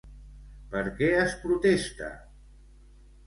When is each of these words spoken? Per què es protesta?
Per 0.69 0.81
què 1.01 1.09
es 1.17 1.35
protesta? 1.43 2.09